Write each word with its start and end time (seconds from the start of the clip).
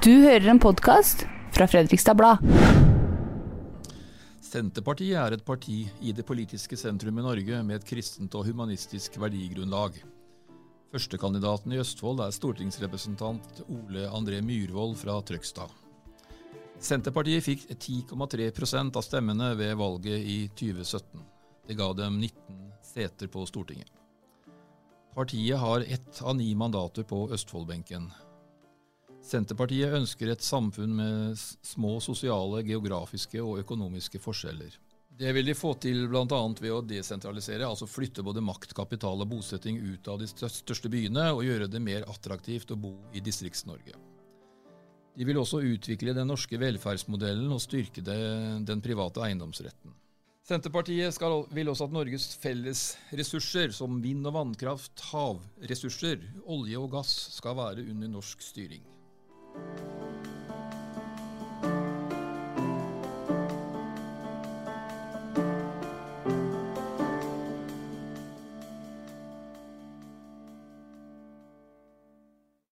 Du 0.00 0.08
hører 0.22 0.46
en 0.48 0.56
podkast 0.56 1.26
fra 1.52 1.66
Fredrikstad 1.68 2.16
Blad. 2.16 2.40
Senterpartiet 4.40 5.18
er 5.20 5.36
et 5.36 5.42
parti 5.44 5.82
i 6.00 6.14
det 6.16 6.24
politiske 6.24 6.78
sentrum 6.80 7.18
i 7.20 7.24
Norge 7.26 7.58
med 7.60 7.76
et 7.76 7.84
kristent 7.90 8.32
og 8.38 8.46
humanistisk 8.48 9.18
verdigrunnlag. 9.20 9.98
Førstekandidaten 10.96 11.76
i 11.76 11.82
Østfold 11.84 12.24
er 12.24 12.32
stortingsrepresentant 12.32 13.60
Ole 13.66 14.06
André 14.08 14.40
Myhrvold 14.40 14.96
fra 15.02 15.18
Trøgstad. 15.28 15.68
Senterpartiet 16.80 17.44
fikk 17.44 17.68
10,3% 17.76 18.96
av 18.96 19.04
stemmene 19.04 19.52
ved 19.60 19.76
valget 19.76 20.24
i 20.24 20.40
2017. 20.56 21.20
Det 21.68 21.76
ga 21.76 21.92
dem 22.00 22.16
19 22.16 22.64
seter 22.94 23.28
på 23.28 23.44
Stortinget. 23.44 23.92
Partiet 25.12 25.60
har 25.60 25.84
ett 25.84 26.24
av 26.24 26.38
ni 26.40 26.54
mandater 26.56 27.04
på 27.04 27.26
Østfoldbenken. 27.36 28.08
Senterpartiet 29.22 29.94
ønsker 29.94 30.32
et 30.32 30.42
samfunn 30.42 30.96
med 30.98 31.38
små 31.38 31.98
sosiale, 32.02 32.64
geografiske 32.66 33.38
og 33.42 33.60
økonomiske 33.62 34.18
forskjeller. 34.22 34.74
Det 35.22 35.30
vil 35.36 35.46
de 35.46 35.54
få 35.54 35.74
til 35.78 36.08
bl.a. 36.10 36.24
ved 36.58 36.72
å 36.72 36.80
desentralisere, 36.82 37.68
altså 37.68 37.86
flytte 37.86 38.24
både 38.26 38.42
makt, 38.42 38.72
kapital 38.74 39.22
og 39.22 39.28
bosetting 39.30 39.78
ut 39.78 40.08
av 40.08 40.18
de 40.18 40.26
største 40.26 40.90
byene, 40.90 41.28
og 41.36 41.44
gjøre 41.46 41.68
det 41.70 41.82
mer 41.84 42.06
attraktivt 42.10 42.72
å 42.74 42.80
bo 42.80 42.96
i 43.14 43.22
Distrikts-Norge. 43.22 43.94
De 45.12 45.26
vil 45.28 45.38
også 45.38 45.60
utvikle 45.68 46.14
den 46.16 46.30
norske 46.32 46.58
velferdsmodellen 46.58 47.52
og 47.52 47.60
styrke 47.62 48.02
det, 48.02 48.16
den 48.66 48.80
private 48.82 49.22
eiendomsretten. 49.26 49.92
Senterpartiet 50.48 51.14
skal, 51.14 51.44
vil 51.54 51.70
også 51.70 51.86
at 51.86 51.94
Norges 51.94 52.24
felles 52.42 52.80
ressurser, 53.14 53.70
som 53.76 54.00
vind- 54.02 54.26
og 54.26 54.34
vannkraft, 54.34 55.04
havressurser, 55.12 56.24
olje 56.50 56.80
og 56.80 56.90
gass, 56.96 57.12
skal 57.36 57.54
være 57.60 57.86
under 57.92 58.10
norsk 58.16 58.42
styring. 58.42 58.82